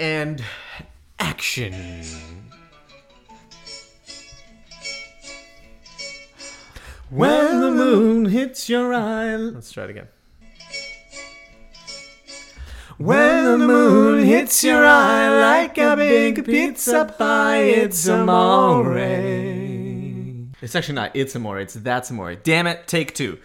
And 0.00 0.42
action. 1.18 1.74
When 7.10 7.60
the 7.60 7.70
moon 7.70 8.24
hits 8.24 8.70
your 8.70 8.94
eye. 8.94 9.36
Let's 9.36 9.70
try 9.70 9.84
it 9.84 9.90
again. 9.90 10.08
When 12.96 13.44
the 13.44 13.58
moon 13.58 14.24
hits 14.24 14.64
your 14.64 14.86
eye 14.86 15.28
like 15.28 15.76
a 15.76 15.96
big 15.96 16.46
pizza 16.46 17.04
pie, 17.18 17.64
it's 17.64 18.06
amore. 18.06 18.96
It's 20.62 20.74
actually 20.74 20.94
not 20.94 21.10
it's 21.12 21.34
amore, 21.34 21.60
it's 21.60 21.74
that's 21.74 22.08
amore. 22.08 22.36
Damn 22.36 22.66
it, 22.66 22.88
take 22.88 23.14
two. 23.14 23.38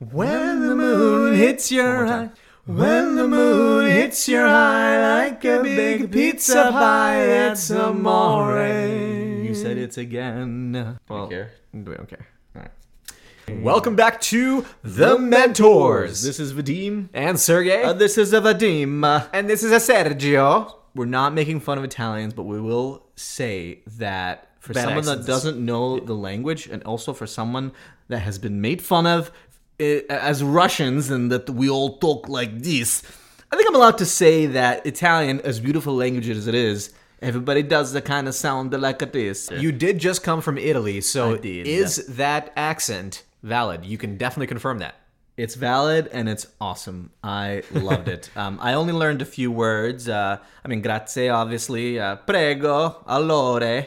When 0.00 0.66
the 0.66 0.74
moon 0.74 1.36
hits 1.36 1.70
your 1.70 2.08
eye. 2.08 2.30
When 2.66 3.16
the 3.16 3.28
moon 3.28 3.90
hits 3.90 4.26
your 4.26 4.46
eye 4.46 5.26
like 5.26 5.44
a 5.44 5.62
big 5.62 6.10
pizza 6.10 6.70
pie, 6.72 7.20
it's 7.50 7.68
amore. 7.68 8.66
You 8.66 9.54
said 9.54 9.76
it 9.76 9.98
again. 9.98 10.98
Well, 11.06 11.28
care? 11.28 11.50
We 11.74 11.82
don't 11.82 12.08
care. 12.08 12.26
All 12.56 12.62
right. 12.62 13.62
Welcome 13.62 13.96
back 13.96 14.18
to 14.22 14.64
The 14.82 15.18
Mentors. 15.18 16.22
This 16.22 16.40
is 16.40 16.54
Vadim. 16.54 17.10
And 17.12 17.38
Sergey. 17.38 17.82
Uh, 17.82 17.92
this 17.92 18.16
is 18.16 18.32
a 18.32 18.40
Vadim. 18.40 19.04
Uh, 19.04 19.26
and 19.34 19.46
this 19.46 19.62
is 19.62 19.70
a 19.70 19.92
Sergio. 19.92 20.74
we're 20.94 21.04
not 21.04 21.34
making 21.34 21.60
fun 21.60 21.76
of 21.76 21.84
Italians, 21.84 22.32
but 22.32 22.44
we 22.44 22.58
will 22.62 23.04
say 23.14 23.80
that 23.98 24.48
for 24.60 24.72
Bad 24.72 24.84
someone 24.84 24.98
accents. 25.00 25.26
that 25.26 25.30
doesn't 25.30 25.62
know 25.62 26.00
the 26.00 26.14
language, 26.14 26.66
and 26.68 26.82
also 26.84 27.12
for 27.12 27.26
someone 27.26 27.72
that 28.08 28.20
has 28.20 28.38
been 28.38 28.62
made 28.62 28.80
fun 28.80 29.06
of 29.06 29.30
as 29.80 30.42
Russians 30.42 31.10
and 31.10 31.30
that 31.32 31.50
we 31.50 31.68
all 31.68 31.98
talk 31.98 32.28
like 32.28 32.60
this, 32.62 33.02
I 33.50 33.56
think 33.56 33.68
I'm 33.68 33.74
allowed 33.74 33.98
to 33.98 34.06
say 34.06 34.46
that 34.46 34.84
Italian, 34.86 35.40
as 35.40 35.60
beautiful 35.60 35.94
a 35.94 35.98
language 35.98 36.28
as 36.28 36.46
it 36.46 36.54
is, 36.54 36.92
everybody 37.22 37.62
does 37.62 37.92
the 37.92 38.02
kind 38.02 38.28
of 38.28 38.34
sound 38.34 38.72
like 38.80 39.12
this. 39.12 39.50
You 39.50 39.72
did 39.72 39.98
just 39.98 40.22
come 40.22 40.40
from 40.40 40.58
Italy, 40.58 41.00
so 41.00 41.36
did. 41.36 41.66
is 41.66 42.06
that 42.16 42.52
accent 42.56 43.22
valid? 43.42 43.84
You 43.84 43.98
can 43.98 44.16
definitely 44.16 44.48
confirm 44.48 44.78
that. 44.78 44.96
It's 45.36 45.56
valid 45.56 46.08
and 46.12 46.28
it's 46.28 46.46
awesome. 46.60 47.10
I 47.22 47.62
loved 47.72 48.08
it. 48.08 48.30
Um, 48.36 48.58
I 48.60 48.74
only 48.74 48.92
learned 48.92 49.22
a 49.22 49.24
few 49.24 49.50
words. 49.50 50.08
Uh, 50.08 50.38
I 50.64 50.68
mean, 50.68 50.80
grazie, 50.82 51.28
obviously. 51.28 51.98
Uh, 51.98 52.16
prego, 52.16 53.02
allora. 53.06 53.86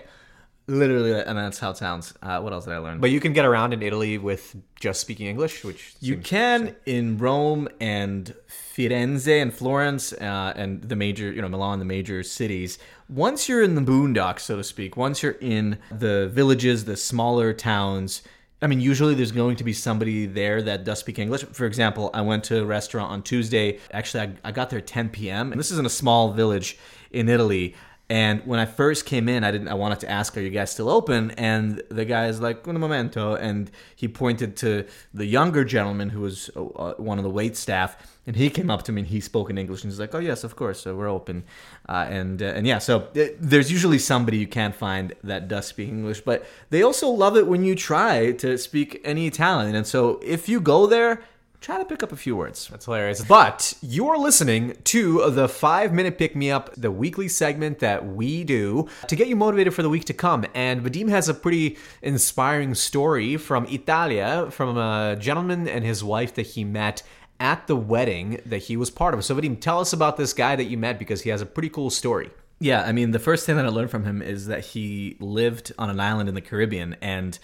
Literally, 0.70 1.14
and 1.14 1.38
that's 1.38 1.60
how 1.60 1.70
it 1.70 1.78
sounds. 1.78 2.14
Uh, 2.22 2.42
what 2.42 2.52
else 2.52 2.66
did 2.66 2.74
I 2.74 2.80
learn? 2.80 3.00
But 3.00 3.10
you 3.10 3.22
can 3.22 3.32
get 3.32 3.46
around 3.46 3.72
in 3.72 3.82
Italy 3.82 4.18
with 4.18 4.54
just 4.78 5.00
speaking 5.00 5.28
English, 5.28 5.64
which 5.64 5.96
You 6.02 6.18
can 6.18 6.76
in 6.86 7.18
Rome 7.18 7.70
and 7.80 8.36
Firenze 8.50 9.42
and 9.42 9.54
Florence 9.54 10.12
uh, 10.12 10.54
and 10.58 10.84
the 10.84 10.98
major, 10.98 11.32
you 11.32 11.42
know, 11.42 11.48
Milan, 11.48 11.80
the 11.80 11.86
major 11.86 12.22
cities. 12.22 12.80
Once 13.08 13.48
you're 13.48 13.64
in 13.64 13.76
the 13.76 13.82
boondocks, 13.82 14.42
so 14.42 14.58
to 14.58 14.64
speak, 14.64 14.98
once 14.98 15.24
you're 15.24 15.38
in 15.40 15.80
the 15.90 16.28
villages, 16.34 16.84
the 16.84 16.98
smaller 16.98 17.54
towns, 17.54 18.22
I 18.62 18.68
mean, 18.68 18.82
usually 18.82 19.16
there's 19.16 19.32
going 19.32 19.56
to 19.58 19.64
be 19.64 19.72
somebody 19.72 20.26
there 20.26 20.62
that 20.64 20.84
does 20.84 21.00
speak 21.00 21.18
English. 21.18 21.44
For 21.44 21.66
example, 21.66 22.10
I 22.14 22.22
went 22.22 22.44
to 22.46 22.62
a 22.62 22.66
restaurant 22.66 23.12
on 23.12 23.22
Tuesday. 23.22 23.80
Actually, 23.92 24.24
I, 24.44 24.50
I 24.50 24.52
got 24.52 24.70
there 24.70 24.80
at 24.80 24.88
10 24.88 25.10
p.m. 25.10 25.52
And 25.54 25.60
this 25.60 25.72
is 25.72 25.80
in 25.80 25.86
a 25.86 25.90
small 25.90 26.34
village 26.34 26.78
in 27.12 27.30
Italy. 27.30 27.76
And 28.10 28.42
when 28.46 28.58
I 28.58 28.66
first 28.66 29.06
came 29.06 29.28
in, 29.28 29.44
I 29.44 29.52
didn't. 29.52 29.68
I 29.68 29.74
wanted 29.74 30.00
to 30.00 30.10
ask, 30.10 30.38
"Are 30.38 30.42
you 30.42 30.50
guys 30.50 30.72
still 30.72 30.90
open?" 30.90 31.32
And 31.32 31.84
the 31.90 32.06
guy 32.06 32.28
is 32.28 32.40
like, 32.40 32.66
"Un 32.66 32.80
momento," 32.80 33.36
and 33.36 33.70
he 33.98 34.08
pointed 34.08 34.56
to 34.58 34.86
the 35.14 35.26
younger 35.26 35.66
gentleman 35.66 36.10
who 36.10 36.22
was 36.22 36.50
uh, 36.56 36.64
uh, 36.64 36.94
one 36.94 37.18
of 37.18 37.26
the 37.26 37.30
wait 37.30 37.58
staff, 37.58 37.98
and 38.26 38.38
he 38.38 38.50
came 38.50 38.70
up 38.70 38.84
to 38.84 38.94
me 38.94 39.02
and 39.02 39.10
he 39.10 39.20
spoke 39.20 39.50
in 39.50 39.58
English 39.58 39.84
and 39.84 39.92
he's 39.92 40.00
like, 40.00 40.16
"Oh 40.16 40.20
yes, 40.20 40.46
of 40.46 40.56
course, 40.56 40.80
so 40.80 40.96
we're 40.96 41.10
open." 41.10 41.44
Uh, 41.90 42.08
and 42.10 42.42
uh, 42.42 42.46
and 42.46 42.66
yeah, 42.66 42.78
so 42.78 43.10
uh, 43.14 43.26
there's 43.40 43.70
usually 43.70 44.00
somebody 44.00 44.38
you 44.38 44.48
can't 44.48 44.76
find 44.76 45.14
that 45.26 45.50
does 45.50 45.68
speak 45.68 45.90
English, 45.90 46.22
but 46.22 46.46
they 46.70 46.84
also 46.84 47.10
love 47.10 47.36
it 47.36 47.46
when 47.46 47.66
you 47.66 47.76
try 47.76 48.32
to 48.32 48.58
speak 48.58 49.02
any 49.04 49.28
Italian. 49.28 49.76
And 49.76 49.86
so 49.86 50.22
if 50.24 50.48
you 50.48 50.62
go 50.62 50.88
there, 50.88 51.24
try 51.62 51.78
to 51.78 51.86
pick 51.86 52.04
up 52.04 52.12
a 52.12 52.16
few 52.16 52.36
words. 52.36 52.68
That's 52.68 52.86
hilarious. 52.86 53.24
But 53.24 53.74
you're 53.82 54.18
listening 54.18 54.78
to 54.86 55.30
the 55.32 55.50
five 55.50 55.94
minute 55.94 56.18
pick 56.18 56.36
me 56.36 56.52
up, 56.52 56.74
the 56.76 56.92
weekly 56.92 57.28
segment 57.28 57.80
that 57.80 58.06
we 58.06 58.44
do 58.44 58.88
to 59.08 59.16
get 59.16 59.28
you 59.28 59.36
motivated 59.36 59.74
for 59.74 59.84
the 59.84 59.90
week 59.90 60.06
to 60.06 60.14
come. 60.14 60.46
And 60.54 60.82
Vadim 60.82 61.10
has 61.10 61.30
a 61.30 61.34
pretty 61.34 61.78
inspiring 62.02 62.76
story 62.76 63.38
from 63.38 63.66
Italia 63.66 64.50
from 64.52 64.78
a 64.78 65.16
gentleman 65.20 65.68
and 65.68 65.84
his 65.84 66.04
wife 66.04 66.36
that 66.36 66.48
he 66.48 66.64
met 66.64 67.04
at 67.40 67.68
the 67.68 67.76
wedding 67.76 68.42
that 68.46 68.64
he 68.64 68.78
was 68.78 68.90
part 68.90 69.14
of. 69.14 69.24
So, 69.24 69.36
Vadim, 69.36 69.60
tell 69.60 69.80
us 69.80 69.94
about 69.94 70.18
this 70.18 70.34
guy 70.34 70.56
that 70.56 70.66
you 70.66 70.78
met 70.78 70.98
because 70.98 71.22
he 71.22 71.30
has 71.30 71.42
a 71.42 71.46
pretty 71.46 71.70
cool 71.70 71.90
story. 71.90 72.32
Yeah, 72.60 72.82
I 72.82 72.92
mean, 72.92 73.12
the 73.12 73.20
first 73.20 73.46
thing 73.46 73.56
that 73.58 73.66
I 73.66 73.70
learned 73.70 73.92
from 73.92 74.04
him 74.04 74.22
is 74.22 74.48
that 74.48 74.66
he 74.66 75.16
lived 75.20 75.72
on 75.78 75.92
an 75.92 76.00
island 76.00 76.28
in 76.28 76.34
the 76.34 76.42
Caribbean, 76.42 76.96
and 77.02 77.38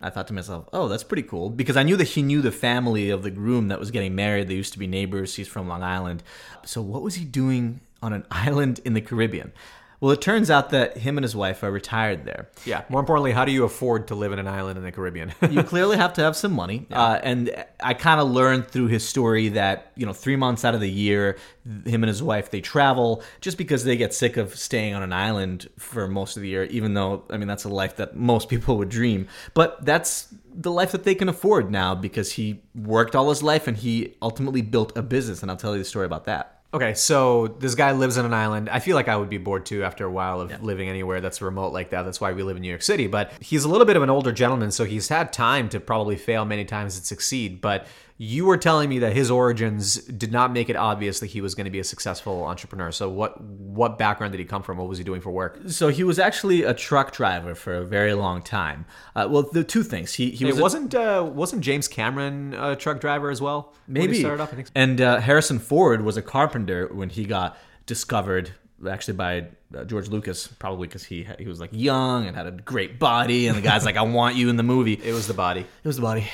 I 0.00 0.10
thought 0.10 0.26
to 0.28 0.32
myself, 0.32 0.68
"Oh, 0.72 0.88
that's 0.88 1.04
pretty 1.04 1.22
cool," 1.22 1.50
because 1.50 1.76
I 1.76 1.82
knew 1.82 1.96
that 1.96 2.08
he 2.08 2.22
knew 2.22 2.40
the 2.40 2.52
family 2.52 3.10
of 3.10 3.22
the 3.22 3.30
groom 3.30 3.68
that 3.68 3.78
was 3.80 3.90
getting 3.90 4.14
married. 4.14 4.48
They 4.48 4.54
used 4.54 4.72
to 4.72 4.78
be 4.78 4.86
neighbors. 4.86 5.34
He's 5.34 5.48
from 5.48 5.68
Long 5.68 5.82
Island, 5.82 6.22
so 6.64 6.80
what 6.80 7.02
was 7.02 7.16
he 7.16 7.24
doing 7.24 7.80
on 8.02 8.12
an 8.12 8.24
island 8.30 8.80
in 8.84 8.94
the 8.94 9.00
Caribbean? 9.00 9.52
Well, 10.00 10.12
it 10.12 10.22
turns 10.22 10.50
out 10.50 10.70
that 10.70 10.96
him 10.96 11.18
and 11.18 11.24
his 11.24 11.36
wife 11.36 11.62
are 11.62 11.70
retired 11.70 12.24
there. 12.24 12.48
Yeah. 12.64 12.84
More 12.88 13.00
importantly, 13.00 13.32
how 13.32 13.44
do 13.44 13.52
you 13.52 13.64
afford 13.64 14.08
to 14.08 14.14
live 14.14 14.32
in 14.32 14.38
an 14.38 14.48
island 14.48 14.78
in 14.78 14.82
the 14.82 14.92
Caribbean? 14.92 15.34
you 15.50 15.62
clearly 15.62 15.98
have 15.98 16.14
to 16.14 16.22
have 16.22 16.34
some 16.36 16.52
money. 16.52 16.86
Uh, 16.90 17.18
and 17.22 17.64
I 17.80 17.92
kind 17.92 18.18
of 18.18 18.30
learned 18.30 18.68
through 18.68 18.86
his 18.86 19.06
story 19.06 19.50
that, 19.50 19.92
you 19.96 20.06
know, 20.06 20.14
three 20.14 20.36
months 20.36 20.64
out 20.64 20.74
of 20.74 20.80
the 20.80 20.90
year, 20.90 21.36
him 21.84 22.02
and 22.02 22.08
his 22.08 22.22
wife, 22.22 22.50
they 22.50 22.62
travel 22.62 23.22
just 23.42 23.58
because 23.58 23.84
they 23.84 23.98
get 23.98 24.14
sick 24.14 24.38
of 24.38 24.56
staying 24.56 24.94
on 24.94 25.02
an 25.02 25.12
island 25.12 25.68
for 25.78 26.08
most 26.08 26.36
of 26.36 26.42
the 26.42 26.48
year, 26.48 26.64
even 26.64 26.94
though, 26.94 27.24
I 27.28 27.36
mean, 27.36 27.48
that's 27.48 27.64
a 27.64 27.68
life 27.68 27.96
that 27.96 28.16
most 28.16 28.48
people 28.50 28.78
would 28.78 28.88
dream. 28.88 29.28
But 29.52 29.84
that's 29.84 30.34
the 30.52 30.70
life 30.70 30.92
that 30.92 31.04
they 31.04 31.14
can 31.14 31.28
afford 31.28 31.70
now 31.70 31.94
because 31.94 32.32
he 32.32 32.62
worked 32.74 33.14
all 33.14 33.28
his 33.28 33.42
life 33.42 33.66
and 33.68 33.76
he 33.76 34.16
ultimately 34.22 34.62
built 34.62 34.96
a 34.96 35.02
business. 35.02 35.42
And 35.42 35.50
I'll 35.50 35.58
tell 35.58 35.74
you 35.74 35.78
the 35.78 35.84
story 35.84 36.06
about 36.06 36.24
that. 36.24 36.59
Okay, 36.72 36.94
so 36.94 37.48
this 37.48 37.74
guy 37.74 37.90
lives 37.90 38.16
on 38.16 38.24
an 38.24 38.32
island. 38.32 38.68
I 38.68 38.78
feel 38.78 38.94
like 38.94 39.08
I 39.08 39.16
would 39.16 39.28
be 39.28 39.38
bored 39.38 39.66
too 39.66 39.82
after 39.82 40.04
a 40.04 40.10
while 40.10 40.40
of 40.40 40.62
living 40.62 40.88
anywhere 40.88 41.20
that's 41.20 41.42
remote 41.42 41.72
like 41.72 41.90
that. 41.90 42.02
That's 42.02 42.20
why 42.20 42.32
we 42.32 42.44
live 42.44 42.56
in 42.56 42.62
New 42.62 42.68
York 42.68 42.82
City. 42.82 43.08
But 43.08 43.32
he's 43.40 43.64
a 43.64 43.68
little 43.68 43.86
bit 43.86 43.96
of 43.96 44.04
an 44.04 44.10
older 44.10 44.30
gentleman, 44.30 44.70
so 44.70 44.84
he's 44.84 45.08
had 45.08 45.32
time 45.32 45.68
to 45.70 45.80
probably 45.80 46.14
fail 46.14 46.44
many 46.44 46.64
times 46.64 46.96
and 46.96 47.04
succeed. 47.04 47.60
But 47.60 47.88
you 48.22 48.44
were 48.44 48.58
telling 48.58 48.90
me 48.90 48.98
that 48.98 49.14
his 49.14 49.30
origins 49.30 49.94
did 49.94 50.30
not 50.30 50.52
make 50.52 50.68
it 50.68 50.76
obvious 50.76 51.20
that 51.20 51.28
he 51.28 51.40
was 51.40 51.54
going 51.54 51.64
to 51.64 51.70
be 51.70 51.78
a 51.78 51.84
successful 51.84 52.44
entrepreneur. 52.44 52.92
So 52.92 53.08
what 53.08 53.40
what 53.40 53.96
background 53.96 54.32
did 54.32 54.40
he 54.40 54.44
come 54.44 54.62
from? 54.62 54.76
What 54.76 54.90
was 54.90 54.98
he 54.98 55.04
doing 55.04 55.22
for 55.22 55.30
work? 55.30 55.58
So 55.68 55.88
he 55.88 56.04
was 56.04 56.18
actually 56.18 56.62
a 56.62 56.74
truck 56.74 57.12
driver 57.12 57.54
for 57.54 57.72
a 57.72 57.82
very 57.82 58.12
long 58.12 58.42
time. 58.42 58.84
Uh, 59.16 59.26
well, 59.30 59.48
the 59.50 59.64
two 59.64 59.82
things 59.82 60.12
he 60.12 60.32
he 60.32 60.44
was 60.44 60.58
a- 60.58 60.62
wasn't 60.62 60.94
uh, 60.94 61.30
wasn't 61.34 61.62
James 61.62 61.88
Cameron 61.88 62.52
a 62.52 62.76
truck 62.76 63.00
driver 63.00 63.30
as 63.30 63.40
well? 63.40 63.72
Maybe. 63.88 64.20
started 64.20 64.42
off. 64.42 64.52
I 64.52 64.56
think 64.56 64.66
so. 64.66 64.72
And 64.74 65.00
uh, 65.00 65.20
Harrison 65.20 65.58
Ford 65.58 66.02
was 66.02 66.18
a 66.18 66.22
carpenter 66.22 66.88
when 66.92 67.08
he 67.08 67.24
got 67.24 67.56
discovered, 67.86 68.50
actually 68.86 69.14
by 69.14 69.46
uh, 69.74 69.84
George 69.84 70.08
Lucas, 70.08 70.46
probably 70.46 70.88
because 70.88 71.04
he 71.04 71.26
he 71.38 71.46
was 71.46 71.58
like 71.58 71.70
young 71.72 72.26
and 72.26 72.36
had 72.36 72.46
a 72.46 72.50
great 72.50 72.98
body, 72.98 73.46
and 73.46 73.56
the 73.56 73.62
guy's 73.62 73.86
like, 73.86 73.96
"I 73.96 74.02
want 74.02 74.36
you 74.36 74.50
in 74.50 74.56
the 74.56 74.62
movie." 74.62 75.00
It 75.02 75.14
was 75.14 75.26
the 75.26 75.32
body. 75.32 75.60
It 75.60 75.88
was 75.88 75.96
the 75.96 76.02
body. 76.02 76.28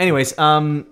Anyways, 0.00 0.36
um, 0.36 0.88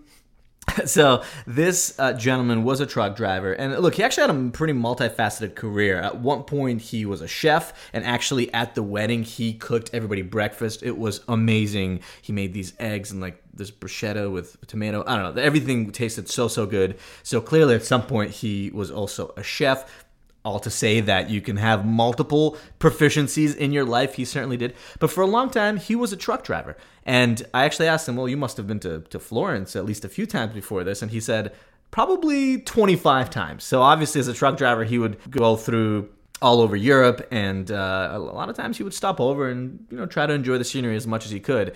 so 0.84 1.22
this 1.46 1.98
uh, 1.98 2.12
gentleman 2.12 2.64
was 2.64 2.80
a 2.80 2.86
truck 2.86 3.16
driver, 3.16 3.52
and 3.52 3.78
look, 3.78 3.94
he 3.94 4.02
actually 4.02 4.26
had 4.26 4.30
a 4.30 4.50
pretty 4.50 4.72
multifaceted 4.72 5.54
career. 5.54 6.00
At 6.00 6.18
one 6.18 6.42
point, 6.42 6.82
he 6.82 7.06
was 7.06 7.20
a 7.20 7.28
chef, 7.28 7.72
and 7.92 8.04
actually 8.04 8.52
at 8.52 8.74
the 8.74 8.82
wedding, 8.82 9.22
he 9.22 9.54
cooked 9.54 9.90
everybody 9.92 10.22
breakfast. 10.22 10.82
It 10.82 10.98
was 10.98 11.20
amazing. 11.28 12.00
He 12.20 12.32
made 12.32 12.52
these 12.52 12.72
eggs 12.78 13.10
and 13.10 13.20
like 13.20 13.42
this 13.54 13.70
bruschetta 13.70 14.30
with 14.30 14.64
tomato. 14.66 15.02
I 15.06 15.16
don't 15.16 15.34
know. 15.34 15.42
Everything 15.42 15.90
tasted 15.90 16.28
so 16.28 16.48
so 16.48 16.66
good. 16.66 16.98
So 17.22 17.40
clearly, 17.40 17.74
at 17.74 17.84
some 17.84 18.02
point, 18.02 18.30
he 18.30 18.70
was 18.70 18.90
also 18.90 19.32
a 19.36 19.42
chef 19.42 20.04
all 20.46 20.60
to 20.60 20.70
say 20.70 21.00
that 21.00 21.28
you 21.28 21.40
can 21.40 21.56
have 21.56 21.84
multiple 21.84 22.56
proficiencies 22.78 23.54
in 23.56 23.72
your 23.72 23.84
life. 23.84 24.14
He 24.14 24.24
certainly 24.24 24.56
did. 24.56 24.74
But 25.00 25.10
for 25.10 25.22
a 25.22 25.26
long 25.26 25.50
time, 25.50 25.76
he 25.76 25.96
was 25.96 26.12
a 26.12 26.16
truck 26.16 26.44
driver. 26.44 26.76
And 27.04 27.44
I 27.52 27.64
actually 27.64 27.88
asked 27.88 28.08
him, 28.08 28.14
Well, 28.14 28.28
you 28.28 28.36
must 28.36 28.56
have 28.56 28.68
been 28.68 28.80
to, 28.80 29.00
to 29.00 29.18
Florence 29.18 29.74
at 29.74 29.84
least 29.84 30.04
a 30.04 30.08
few 30.08 30.24
times 30.24 30.54
before 30.54 30.84
this. 30.84 31.02
And 31.02 31.10
he 31.10 31.20
said, 31.20 31.52
Probably 31.90 32.60
25 32.60 33.28
times. 33.28 33.64
So 33.64 33.82
obviously, 33.82 34.20
as 34.20 34.28
a 34.28 34.34
truck 34.34 34.56
driver, 34.56 34.84
he 34.84 34.98
would 34.98 35.18
go 35.30 35.56
through 35.56 36.10
all 36.42 36.60
over 36.60 36.76
Europe, 36.76 37.26
and 37.30 37.70
uh, 37.70 38.10
a 38.12 38.18
lot 38.18 38.50
of 38.50 38.56
times 38.56 38.76
he 38.76 38.82
would 38.82 38.92
stop 38.92 39.20
over 39.20 39.48
and 39.48 39.86
you 39.90 39.96
know 39.96 40.06
try 40.06 40.26
to 40.26 40.34
enjoy 40.34 40.58
the 40.58 40.64
scenery 40.64 40.94
as 40.94 41.06
much 41.06 41.24
as 41.24 41.30
he 41.30 41.40
could. 41.40 41.74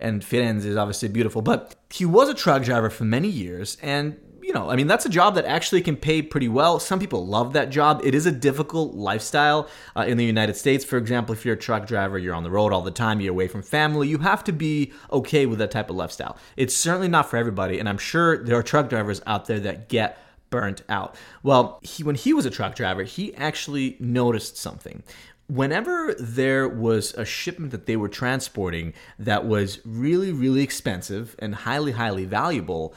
And 0.00 0.22
Firenze 0.22 0.64
is 0.64 0.76
obviously 0.76 1.08
beautiful, 1.08 1.42
but 1.42 1.76
he 1.88 2.04
was 2.04 2.28
a 2.28 2.34
truck 2.34 2.64
driver 2.64 2.90
for 2.90 3.04
many 3.04 3.28
years, 3.28 3.76
and 3.80 4.16
you 4.52 4.58
know, 4.58 4.68
I 4.68 4.76
mean, 4.76 4.86
that's 4.86 5.06
a 5.06 5.08
job 5.08 5.36
that 5.36 5.46
actually 5.46 5.80
can 5.80 5.96
pay 5.96 6.20
pretty 6.20 6.48
well. 6.48 6.78
Some 6.78 7.00
people 7.00 7.26
love 7.26 7.54
that 7.54 7.70
job. 7.70 8.02
It 8.04 8.14
is 8.14 8.26
a 8.26 8.30
difficult 8.30 8.92
lifestyle 8.92 9.66
uh, 9.96 10.02
in 10.02 10.18
the 10.18 10.26
United 10.26 10.56
States. 10.56 10.84
For 10.84 10.98
example, 10.98 11.32
if 11.32 11.46
you're 11.46 11.54
a 11.54 11.58
truck 11.58 11.86
driver, 11.86 12.18
you're 12.18 12.34
on 12.34 12.42
the 12.42 12.50
road 12.50 12.70
all 12.70 12.82
the 12.82 12.90
time, 12.90 13.22
you're 13.22 13.32
away 13.32 13.48
from 13.48 13.62
family, 13.62 14.08
you 14.08 14.18
have 14.18 14.44
to 14.44 14.52
be 14.52 14.92
okay 15.10 15.46
with 15.46 15.58
that 15.60 15.70
type 15.70 15.88
of 15.88 15.96
lifestyle. 15.96 16.36
It's 16.58 16.76
certainly 16.76 17.08
not 17.08 17.30
for 17.30 17.38
everybody, 17.38 17.78
and 17.78 17.88
I'm 17.88 17.96
sure 17.96 18.44
there 18.44 18.58
are 18.58 18.62
truck 18.62 18.90
drivers 18.90 19.22
out 19.26 19.46
there 19.46 19.58
that 19.60 19.88
get 19.88 20.18
burnt 20.50 20.82
out. 20.86 21.16
Well, 21.42 21.80
he, 21.80 22.04
when 22.04 22.16
he 22.16 22.34
was 22.34 22.44
a 22.44 22.50
truck 22.50 22.74
driver, 22.74 23.04
he 23.04 23.34
actually 23.36 23.96
noticed 24.00 24.58
something. 24.58 25.02
Whenever 25.46 26.14
there 26.20 26.68
was 26.68 27.14
a 27.14 27.24
shipment 27.24 27.72
that 27.72 27.86
they 27.86 27.96
were 27.96 28.10
transporting 28.10 28.92
that 29.18 29.46
was 29.46 29.80
really, 29.86 30.30
really 30.30 30.60
expensive 30.60 31.36
and 31.38 31.54
highly, 31.54 31.92
highly 31.92 32.26
valuable, 32.26 32.94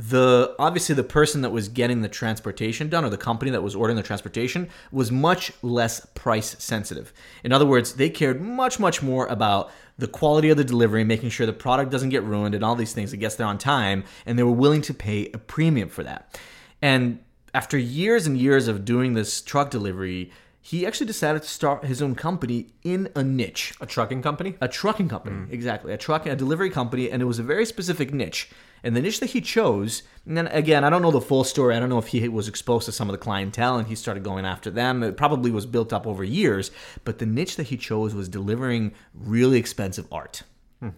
the 0.00 0.54
obviously 0.58 0.94
the 0.94 1.04
person 1.04 1.42
that 1.42 1.50
was 1.50 1.68
getting 1.68 2.00
the 2.00 2.08
transportation 2.08 2.88
done 2.88 3.04
or 3.04 3.10
the 3.10 3.18
company 3.18 3.50
that 3.50 3.62
was 3.62 3.74
ordering 3.74 3.96
the 3.96 4.02
transportation 4.02 4.66
was 4.90 5.12
much 5.12 5.52
less 5.60 6.06
price 6.14 6.56
sensitive. 6.58 7.12
In 7.44 7.52
other 7.52 7.66
words, 7.66 7.94
they 7.94 8.08
cared 8.08 8.40
much 8.40 8.80
much 8.80 9.02
more 9.02 9.26
about 9.26 9.70
the 9.98 10.08
quality 10.08 10.48
of 10.48 10.56
the 10.56 10.64
delivery, 10.64 11.04
making 11.04 11.28
sure 11.28 11.44
the 11.44 11.52
product 11.52 11.90
doesn't 11.90 12.08
get 12.08 12.22
ruined 12.24 12.54
and 12.54 12.64
all 12.64 12.74
these 12.74 12.94
things, 12.94 13.12
it 13.12 13.18
gets 13.18 13.34
there 13.34 13.46
on 13.46 13.58
time, 13.58 14.04
and 14.24 14.38
they 14.38 14.42
were 14.42 14.50
willing 14.50 14.80
to 14.80 14.94
pay 14.94 15.30
a 15.34 15.38
premium 15.38 15.90
for 15.90 16.02
that. 16.02 16.40
And 16.80 17.18
after 17.52 17.76
years 17.76 18.26
and 18.26 18.38
years 18.38 18.68
of 18.68 18.86
doing 18.86 19.12
this 19.12 19.42
truck 19.42 19.68
delivery, 19.70 20.30
he 20.62 20.86
actually 20.86 21.06
decided 21.06 21.42
to 21.42 21.48
start 21.48 21.84
his 21.84 22.02
own 22.02 22.14
company 22.14 22.68
in 22.84 23.08
a 23.16 23.22
niche. 23.22 23.72
A 23.80 23.86
trucking 23.86 24.22
company? 24.22 24.56
A 24.60 24.68
trucking 24.68 25.08
company, 25.08 25.46
hmm. 25.46 25.52
exactly. 25.52 25.92
A 25.92 25.96
truck, 25.96 26.26
a 26.26 26.36
delivery 26.36 26.70
company, 26.70 27.10
and 27.10 27.22
it 27.22 27.24
was 27.24 27.38
a 27.38 27.42
very 27.42 27.64
specific 27.64 28.12
niche. 28.12 28.50
And 28.82 28.94
the 28.94 29.02
niche 29.02 29.20
that 29.20 29.30
he 29.30 29.40
chose, 29.40 30.02
and 30.26 30.36
then 30.36 30.46
again, 30.48 30.84
I 30.84 30.90
don't 30.90 31.02
know 31.02 31.10
the 31.10 31.20
full 31.20 31.44
story. 31.44 31.76
I 31.76 31.80
don't 31.80 31.88
know 31.88 31.98
if 31.98 32.08
he 32.08 32.26
was 32.28 32.48
exposed 32.48 32.86
to 32.86 32.92
some 32.92 33.08
of 33.08 33.12
the 33.12 33.18
clientele 33.18 33.76
and 33.76 33.88
he 33.88 33.94
started 33.94 34.22
going 34.22 34.46
after 34.46 34.70
them. 34.70 35.02
It 35.02 35.16
probably 35.16 35.50
was 35.50 35.66
built 35.66 35.92
up 35.92 36.06
over 36.06 36.24
years, 36.24 36.70
but 37.04 37.18
the 37.18 37.26
niche 37.26 37.56
that 37.56 37.68
he 37.68 37.76
chose 37.76 38.14
was 38.14 38.28
delivering 38.28 38.92
really 39.14 39.58
expensive 39.58 40.06
art. 40.10 40.42
Hmm. 40.80 40.90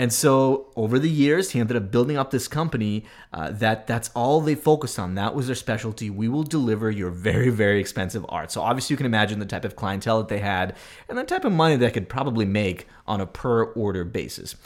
And 0.00 0.10
so 0.10 0.72
over 0.76 0.98
the 0.98 1.10
years, 1.10 1.50
he 1.50 1.60
ended 1.60 1.76
up 1.76 1.90
building 1.90 2.16
up 2.16 2.30
this 2.30 2.48
company 2.48 3.04
uh, 3.34 3.50
that 3.50 3.86
that's 3.86 4.08
all 4.14 4.40
they 4.40 4.54
focused 4.54 4.98
on. 4.98 5.14
That 5.16 5.34
was 5.34 5.46
their 5.46 5.54
specialty. 5.54 6.08
We 6.08 6.26
will 6.26 6.42
deliver 6.42 6.90
your 6.90 7.10
very, 7.10 7.50
very 7.50 7.80
expensive 7.80 8.24
art. 8.30 8.50
So 8.50 8.62
obviously, 8.62 8.94
you 8.94 8.96
can 8.96 9.04
imagine 9.04 9.40
the 9.40 9.44
type 9.44 9.66
of 9.66 9.76
clientele 9.76 10.16
that 10.16 10.28
they 10.28 10.38
had 10.38 10.74
and 11.06 11.18
the 11.18 11.24
type 11.24 11.44
of 11.44 11.52
money 11.52 11.76
they 11.76 11.90
could 11.90 12.08
probably 12.08 12.46
make 12.46 12.86
on 13.06 13.20
a 13.20 13.26
per 13.26 13.64
order 13.72 14.02
basis. 14.04 14.56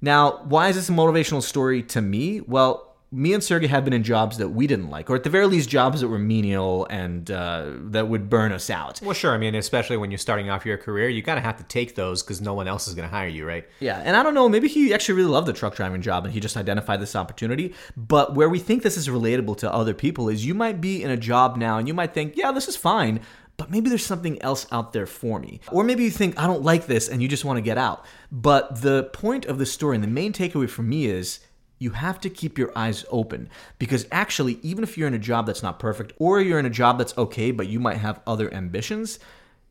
Now, 0.00 0.42
why 0.46 0.70
is 0.70 0.74
this 0.74 0.88
a 0.88 0.92
motivational 0.92 1.44
story 1.44 1.84
to 1.84 2.00
me? 2.00 2.40
Well, 2.40 2.91
me 3.12 3.34
and 3.34 3.44
Sergey 3.44 3.66
have 3.66 3.84
been 3.84 3.92
in 3.92 4.02
jobs 4.02 4.38
that 4.38 4.48
we 4.48 4.66
didn't 4.66 4.88
like, 4.88 5.10
or 5.10 5.16
at 5.16 5.22
the 5.22 5.30
very 5.30 5.46
least, 5.46 5.68
jobs 5.68 6.00
that 6.00 6.08
were 6.08 6.18
menial 6.18 6.86
and 6.88 7.30
uh, 7.30 7.70
that 7.90 8.08
would 8.08 8.30
burn 8.30 8.52
us 8.52 8.70
out. 8.70 9.00
Well, 9.02 9.12
sure. 9.12 9.34
I 9.34 9.38
mean, 9.38 9.54
especially 9.54 9.98
when 9.98 10.10
you're 10.10 10.18
starting 10.18 10.48
off 10.48 10.64
your 10.64 10.78
career, 10.78 11.10
you 11.10 11.22
kind 11.22 11.38
of 11.38 11.44
have 11.44 11.58
to 11.58 11.64
take 11.64 11.94
those 11.94 12.22
because 12.22 12.40
no 12.40 12.54
one 12.54 12.66
else 12.66 12.88
is 12.88 12.94
going 12.94 13.06
to 13.06 13.14
hire 13.14 13.28
you, 13.28 13.46
right? 13.46 13.68
Yeah, 13.80 14.00
and 14.02 14.16
I 14.16 14.22
don't 14.22 14.32
know, 14.32 14.48
maybe 14.48 14.66
he 14.66 14.94
actually 14.94 15.16
really 15.16 15.30
loved 15.30 15.46
the 15.46 15.52
truck 15.52 15.76
driving 15.76 16.00
job 16.00 16.24
and 16.24 16.32
he 16.32 16.40
just 16.40 16.56
identified 16.56 17.00
this 17.00 17.14
opportunity. 17.14 17.74
But 17.96 18.34
where 18.34 18.48
we 18.48 18.58
think 18.58 18.82
this 18.82 18.96
is 18.96 19.08
relatable 19.08 19.58
to 19.58 19.72
other 19.72 19.92
people 19.92 20.30
is 20.30 20.46
you 20.46 20.54
might 20.54 20.80
be 20.80 21.02
in 21.02 21.10
a 21.10 21.16
job 21.16 21.58
now 21.58 21.76
and 21.76 21.86
you 21.86 21.92
might 21.92 22.14
think, 22.14 22.36
yeah, 22.36 22.50
this 22.50 22.66
is 22.66 22.76
fine, 22.76 23.20
but 23.58 23.70
maybe 23.70 23.90
there's 23.90 24.06
something 24.06 24.40
else 24.40 24.66
out 24.72 24.94
there 24.94 25.06
for 25.06 25.38
me. 25.38 25.60
Or 25.70 25.84
maybe 25.84 26.04
you 26.04 26.10
think, 26.10 26.38
I 26.38 26.46
don't 26.46 26.62
like 26.62 26.86
this 26.86 27.10
and 27.10 27.20
you 27.20 27.28
just 27.28 27.44
want 27.44 27.58
to 27.58 27.62
get 27.62 27.76
out. 27.76 28.06
But 28.30 28.80
the 28.80 29.04
point 29.12 29.44
of 29.44 29.58
the 29.58 29.66
story 29.66 29.96
and 29.96 30.02
the 30.02 30.08
main 30.08 30.32
takeaway 30.32 30.68
for 30.68 30.82
me 30.82 31.06
is 31.06 31.40
you 31.82 31.90
have 31.90 32.20
to 32.20 32.30
keep 32.30 32.56
your 32.56 32.72
eyes 32.76 33.04
open 33.10 33.50
because 33.78 34.06
actually, 34.12 34.60
even 34.62 34.84
if 34.84 34.96
you're 34.96 35.08
in 35.08 35.14
a 35.14 35.18
job 35.18 35.46
that's 35.46 35.62
not 35.62 35.80
perfect 35.80 36.12
or 36.18 36.40
you're 36.40 36.60
in 36.60 36.66
a 36.66 36.70
job 36.70 36.96
that's 36.96 37.18
okay, 37.18 37.50
but 37.50 37.66
you 37.66 37.80
might 37.80 37.96
have 37.96 38.20
other 38.26 38.52
ambitions, 38.54 39.18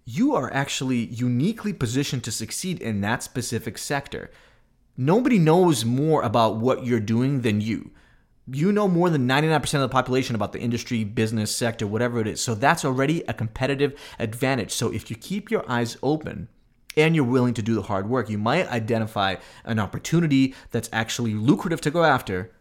you 0.06 0.36
are 0.36 0.54
actually 0.54 1.06
uniquely 1.06 1.72
positioned 1.72 2.24
to 2.26 2.32
succeed 2.32 2.82
in 2.82 3.02
that 3.02 3.24
specific 3.24 3.78
sector. 3.78 4.30
Nobody 4.98 5.40
knows 5.40 5.86
more 5.86 6.22
about 6.22 6.58
what 6.58 6.86
you're 6.86 7.00
doing 7.00 7.42
than 7.42 7.62
you. 7.62 7.92
You 8.52 8.74
know 8.74 8.90
more 8.90 9.10
than 9.10 9.28
99% 9.28 9.74
of 9.76 9.82
the 9.82 9.90
population 9.90 10.36
about 10.36 10.52
the 10.52 10.60
industry, 10.60 11.06
business, 11.06 11.56
sector, 11.56 11.88
whatever 11.88 12.20
it 12.20 12.28
is. 12.28 12.42
So 12.42 12.56
that's 12.56 12.84
already 12.84 13.24
a 13.28 13.34
competitive 13.34 13.98
advantage. 14.20 14.72
So 14.74 14.92
if 14.92 15.10
you 15.10 15.16
keep 15.16 15.50
your 15.50 15.64
eyes 15.72 15.96
open, 16.04 16.50
and 16.98 17.16
you're 17.16 17.26
willing 17.26 17.54
to 17.56 17.62
do 17.62 17.76
the 17.76 17.84
hard 17.84 18.10
work, 18.10 18.30
you 18.30 18.38
might 18.38 18.68
identify 18.68 19.36
an 19.66 19.80
opportunity 19.80 20.56
that's 20.72 20.90
actually 20.92 21.34
lucrative 21.34 21.82
to 21.82 21.92
go 21.92 22.04
after, 22.04 22.52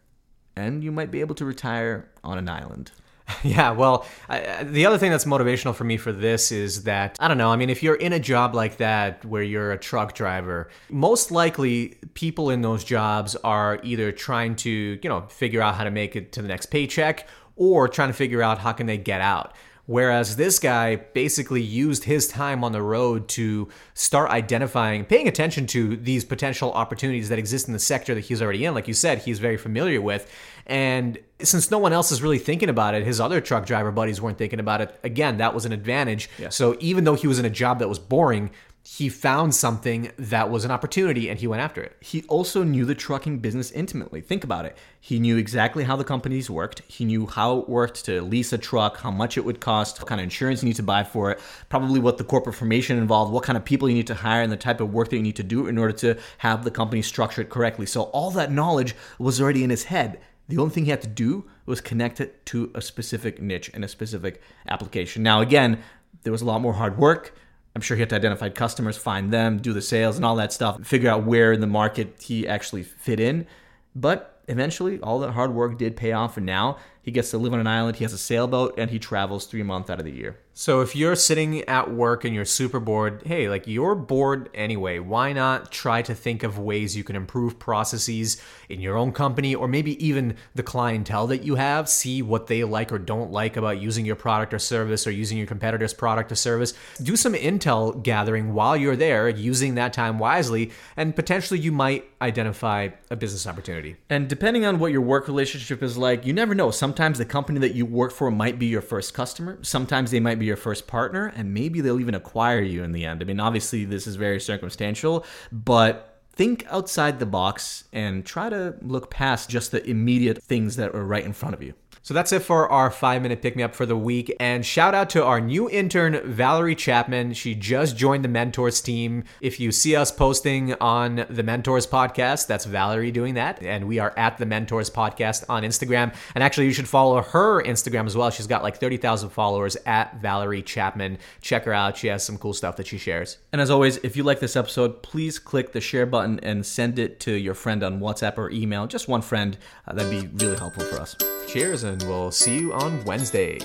and 0.57 0.85
you 0.85 0.93
might 0.93 1.11
be 1.11 1.21
able 1.21 1.35
to 1.37 1.45
retire 1.45 2.09
on 2.23 2.39
an 2.39 2.49
island. 2.49 2.93
Yeah, 3.45 3.71
well, 3.71 4.07
I, 4.29 4.65
the 4.65 4.87
other 4.87 4.99
thing 4.99 5.11
that's 5.11 5.25
motivational 5.25 5.75
for 5.75 5.85
me 5.85 5.97
for 5.97 6.13
this 6.13 6.53
is 6.53 6.85
that, 6.85 7.17
I 7.21 7.29
don't 7.29 7.39
know, 7.39 7.51
I 7.51 7.57
mean, 7.57 7.71
if 7.71 7.83
you're 7.83 7.95
in 7.95 8.13
a 8.13 8.19
job 8.19 8.55
like 8.55 8.79
that 8.79 9.25
where 9.25 9.43
you're 9.43 9.73
a 9.73 9.79
truck 9.79 10.15
driver, 10.15 10.69
most 10.89 11.31
likely 11.31 11.97
people 12.15 12.51
in 12.51 12.63
those 12.63 12.85
jobs 12.85 13.37
are 13.37 13.81
either 13.83 14.13
trying 14.13 14.57
to, 14.57 14.71
you 14.71 15.09
know, 15.09 15.23
figure 15.29 15.63
out 15.63 15.77
how 15.77 15.85
to 15.85 15.91
make 15.91 16.17
it 16.17 16.33
to 16.33 16.43
the 16.43 16.49
next 16.49 16.67
paycheck 16.67 17.29
or 17.57 17.89
trying 17.89 18.09
to 18.09 18.15
figure 18.15 18.43
out 18.43 18.59
how 18.59 18.73
can 18.73 18.87
they 18.87 18.99
get 18.99 19.21
out. 19.21 19.55
Whereas 19.91 20.37
this 20.37 20.61
guy 20.61 20.95
basically 20.95 21.61
used 21.61 22.05
his 22.05 22.29
time 22.29 22.63
on 22.63 22.71
the 22.71 22.81
road 22.81 23.27
to 23.31 23.69
start 23.95 24.31
identifying, 24.31 25.05
paying 25.05 25.27
attention 25.27 25.67
to 25.67 25.97
these 25.97 26.25
potential 26.25 26.71
opportunities 26.71 27.29
that 27.29 27.41
exist 27.41 27.67
in 27.67 27.73
the 27.73 27.81
sector 27.81 28.15
that 28.15 28.21
he's 28.21 28.41
already 28.41 28.65
in. 28.65 28.73
Like 28.73 28.87
you 28.87 28.95
said, 28.95 29.19
he's 29.19 29.41
very 29.41 29.57
familiar 29.57 30.01
with. 30.01 30.33
And 30.65 31.19
since 31.41 31.73
no 31.73 31.79
one 31.79 31.93
else 31.93 32.13
is 32.13 32.23
really 32.23 32.39
thinking 32.39 32.69
about 32.69 32.95
it, 32.95 33.05
his 33.05 33.21
other 33.21 33.41
truck 33.41 33.67
driver 33.67 33.91
buddies 33.91 34.21
weren't 34.21 34.39
thinking 34.39 34.61
about 34.61 34.81
it. 34.81 34.97
Again, 35.03 35.39
that 35.39 35.55
was 35.57 35.65
an 35.65 35.73
advantage. 35.73 36.31
So 36.51 36.77
even 36.79 37.03
though 37.03 37.17
he 37.17 37.27
was 37.27 37.41
in 37.41 37.45
a 37.45 37.51
job 37.51 37.81
that 37.81 37.89
was 37.89 37.99
boring, 37.99 38.53
he 38.83 39.11
found 39.11 39.55
something 39.55 40.11
that 40.17 40.51
was 40.51 40.65
an 40.65 40.71
opportunity 40.71 41.29
and 41.29 41.39
he 41.39 41.47
went 41.47 41.63
after 41.63 41.83
it. 41.83 41.97
He 42.01 42.25
also 42.29 42.65
knew 42.65 42.87
the 42.87 42.95
trucking 42.95 43.39
business 43.39 43.71
intimately. 43.71 44.23
Think 44.23 44.43
about 44.43 44.65
it. 44.65 44.77
He 44.99 45.19
knew 45.19 45.37
exactly 45.37 45.85
how 45.85 45.97
the 45.97 46.05
companies 46.05 46.49
worked. 46.49 46.81
He 46.89 47.05
knew 47.05 47.27
how 47.27 47.59
it 47.59 47.69
worked 47.69 48.05
to 48.07 48.23
lease 48.23 48.55
a 48.55 48.59
truck, 48.59 48.99
how 48.99 49.11
much 49.11 49.37
it 49.37 49.45
would 49.45 49.61
cost, 49.61 49.99
what 50.01 50.09
kind 50.09 50.21
of 50.21 50.25
insurance 50.25 50.63
you 50.63 50.69
need 50.69 50.77
to 50.77 50.83
buy 50.83 51.05
for 51.05 51.31
it, 51.31 51.41
probably 51.69 52.01
what 52.01 52.17
the 52.17 52.25
corporate 52.25 52.57
formation 52.57 52.97
involved, 52.97 53.33
what 53.33 53.45
kind 53.45 53.59
of 53.59 53.65
people 53.65 53.89
you 53.89 53.95
need 53.95 54.07
to 54.07 54.15
hire, 54.15 54.43
and 54.43 54.51
the 54.51 54.57
type 54.57 54.81
of 54.81 54.93
work 54.93 55.11
that 55.11 55.17
you 55.17 55.23
need 55.23 55.37
to 55.37 55.43
do 55.43 55.67
in 55.67 55.77
order 55.77 55.93
to 55.93 56.19
have 56.39 56.65
the 56.65 56.71
company 56.71 57.03
structured 57.03 57.51
correctly. 57.51 57.85
So 57.85 58.05
all 58.05 58.31
that 58.33 58.51
knowledge 58.51 58.97
was 59.19 59.41
already 59.41 59.63
in 59.63 59.71
his 59.71 59.85
head. 59.85 60.21
The 60.49 60.59
only 60.59 60.75
thing 60.75 60.85
he 60.87 60.91
had 60.91 61.03
to 61.03 61.09
do 61.09 61.49
was 61.67 61.83
connect 61.83 62.19
it 62.19 62.45
to 62.47 62.73
a 62.75 62.81
specific 62.81 63.41
niche 63.41 63.71
and 63.75 63.85
a 63.85 63.89
specific 63.89 64.41
application. 64.69 65.23
Now, 65.23 65.43
again, 65.43 65.81
there 66.23 66.33
was 66.33 66.43
a 66.43 66.47
lot 66.47 66.61
more 66.61 66.73
hard 66.73 66.99
work. 66.99 67.35
I'm 67.75 67.83
sure 67.83 67.97
he 67.97 68.01
had 68.01 68.11
to 68.11 68.17
identify 68.17 68.49
customers, 68.49 68.97
find 68.97 69.33
them, 69.33 69.59
do 69.59 69.73
the 69.73 69.83
sales 69.83 70.17
and 70.17 70.25
all 70.25 70.37
that 70.37 70.53
stuff, 70.53 70.85
figure 70.85 71.11
out 71.11 71.25
where 71.25 71.53
in 71.53 71.61
the 71.61 71.67
market 71.67 72.17
he 72.21 72.47
actually 72.47 72.83
fit 72.83 73.21
in. 73.21 73.47
But 73.95 74.43
eventually, 74.49 74.99
all 75.01 75.21
that 75.21 75.33
hard 75.33 75.55
work 75.55 75.79
did 75.79 75.97
pay 75.97 76.13
off, 76.13 76.37
and 76.37 76.45
now 76.45 76.79
he 77.03 77.11
gets 77.11 77.31
to 77.31 77.39
live 77.39 77.53
on 77.53 77.61
an 77.61 77.67
island. 77.67 77.97
He 77.97 78.05
has 78.05 78.13
a 78.13 78.19
sailboat, 78.19 78.75
and 78.77 78.91
he 78.91 78.99
travels 78.99 79.47
three 79.47 79.63
months 79.63 79.89
out 79.89 79.99
of 79.99 80.05
the 80.05 80.13
year. 80.13 80.39
So 80.61 80.83
if 80.83 80.95
you're 80.95 81.17
sitting 81.17 81.63
at 81.63 81.91
work 81.91 82.23
and 82.23 82.35
you're 82.35 82.45
super 82.45 82.81
bored, 82.81 83.23
hey, 83.25 83.49
like 83.49 83.67
you're 83.67 83.95
bored 83.95 84.51
anyway, 84.53 84.99
why 84.99 85.33
not 85.33 85.73
try 85.73 86.03
to 86.03 86.15
think 86.15 86.43
of 86.43 86.59
ways 86.59 86.95
you 86.95 87.03
can 87.03 87.17
improve 87.17 87.59
processes 87.59 88.37
in 88.69 88.79
your 88.79 88.99
own 88.99 89.13
company 89.13 89.55
or 89.55 89.67
maybe 89.67 89.93
even 90.07 90.37
the 90.55 90.63
clientele 90.63 91.27
that 91.29 91.45
you 91.45 91.55
have, 91.55 91.89
see 91.89 92.21
what 92.21 92.47
they 92.47 92.63
like 92.63 92.93
or 92.93 92.99
don't 92.99 93.33
like 93.33 93.57
about 93.57 93.81
using 93.81 94.05
your 94.05 94.17
product 94.17 94.53
or 94.53 94.59
service 94.59 95.07
or 95.07 95.11
using 95.11 95.39
your 95.39 95.47
competitor's 95.47 95.95
product 95.95 96.31
or 96.31 96.35
service. 96.35 96.75
Do 97.03 97.17
some 97.17 97.33
intel 97.33 98.03
gathering 98.03 98.53
while 98.53 98.77
you're 98.77 98.97
there, 98.97 99.31
using 99.31 99.77
that 99.77 99.95
time 99.95 100.19
wisely, 100.19 100.73
and 100.95 101.17
potentially 101.17 101.59
you 101.59 101.73
might 101.73 102.05
identify 102.21 102.91
a 103.11 103.17
business 103.17 103.47
opportunity. 103.47 103.97
And 104.11 104.29
depending 104.29 104.67
on 104.67 104.79
what 104.79 104.93
your 104.93 105.01
work 105.01 105.27
relationship 105.27 105.83
is 105.83 105.97
like, 105.97 106.27
you 106.27 106.35
never 106.35 106.55
know. 106.55 106.71
Sometimes 106.71 107.17
the 107.17 107.25
company 107.25 107.61
that 107.61 107.75
you 107.75 107.87
work 107.87 108.13
for 108.13 108.31
might 108.31 108.59
be 108.59 108.67
your 108.67 108.83
first 108.83 109.15
customer. 109.15 109.59
Sometimes 109.63 110.11
they 110.11 110.21
might 110.21 110.39
be 110.39 110.50
your 110.51 110.57
first 110.57 110.87
partner, 110.87 111.33
and 111.35 111.55
maybe 111.55 111.81
they'll 111.81 112.01
even 112.01 112.15
acquire 112.15 112.61
you 112.61 112.85
in 112.85 112.93
the 112.93 113.07
end. 113.07 113.23
I 113.23 113.25
mean, 113.25 113.41
obviously, 113.41 113.85
this 113.85 114.07
is 114.07 114.17
very 114.17 114.41
circumstantial, 114.41 115.25
but 115.51 116.21
think 116.33 116.67
outside 116.69 117.19
the 117.19 117.27
box 117.27 117.85
and 117.93 118.27
try 118.27 118.51
to 118.51 118.75
look 118.83 119.11
past 119.11 119.49
just 119.49 119.73
the 119.73 119.85
immediate 119.89 120.43
things 120.43 120.77
that 120.77 120.95
are 120.95 121.05
right 121.05 121.25
in 121.25 121.33
front 121.33 121.55
of 121.55 121.63
you. 121.63 121.75
So 122.03 122.15
that's 122.15 122.33
it 122.33 122.41
for 122.41 122.67
our 122.69 122.91
five 122.91 123.21
minute 123.21 123.43
pick 123.43 123.57
me 123.57 123.63
up 123.63 123.75
for 123.75 123.85
the 123.85 123.97
week. 123.97 124.35
And 124.41 124.65
shout 124.65 124.95
out 124.95 125.11
to 125.11 125.25
our 125.25 125.39
new 125.39 125.69
intern, 125.69 126.21
Valerie 126.25 126.75
Chapman. 126.75 127.35
She 127.35 127.55
just 127.55 127.95
joined 127.95 128.25
the 128.25 128.29
Mentors 128.29 128.81
team. 128.81 129.25
If 129.43 129.61
you 129.61 129.71
see 129.71 129.95
us 129.95 130.11
posting 130.11 130.73
on 130.81 131.27
the 131.29 131.43
Mentors 131.43 131.87
podcast, 131.87 132.47
that's 132.47 132.65
Valerie 132.65 133.11
doing 133.11 133.35
that. 133.35 133.63
And 133.63 133.87
we 133.87 133.99
are 133.99 134.15
at 134.17 134.39
the 134.39 134.47
Mentors 134.47 134.89
podcast 134.89 135.45
on 135.51 135.63
Instagram. 135.63 136.15
And 136.35 136.43
actually, 136.43 136.67
you 136.67 136.73
should 136.73 136.89
follow 136.89 137.21
her 137.21 137.63
Instagram 137.63 138.07
as 138.07 138.17
well. 138.17 138.31
She's 138.31 138.47
got 138.47 138.63
like 138.63 138.79
30,000 138.79 139.29
followers 139.29 139.77
at 139.85 140.21
Valerie 140.23 140.63
Chapman. 140.63 141.19
Check 141.43 141.65
her 141.65 141.75
out. 141.75 141.99
She 141.99 142.07
has 142.07 142.25
some 142.25 142.39
cool 142.39 142.55
stuff 142.55 142.77
that 142.77 142.87
she 142.87 142.97
shares. 142.97 143.37
And 143.53 143.61
as 143.61 143.71
always, 143.71 143.99
if 143.99 144.17
you 144.17 144.23
like 144.23 144.41
this 144.41 144.57
episode, 144.57 145.03
please 145.03 145.39
click 145.39 145.73
the 145.73 145.81
share 145.83 146.07
button 146.07 146.41
and 146.41 146.65
send 146.65 146.99
it 146.99 147.21
to 147.21 147.33
your 147.33 147.55
friend 147.55 147.83
on 147.83 148.01
WhatsApp 148.01 148.39
or 148.39 148.51
email. 148.51 148.87
Just 148.87 149.07
one 149.07 149.21
friend. 149.21 149.59
Uh, 149.87 149.93
that'd 149.93 150.11
be 150.11 150.45
really 150.45 150.57
helpful 150.57 150.85
for 150.85 150.97
us. 150.97 151.15
Cheers, 151.47 151.85
and 151.91 152.03
we'll 152.05 152.31
see 152.31 152.57
you 152.57 152.73
on 152.73 153.03
Wednesday. 153.05 153.59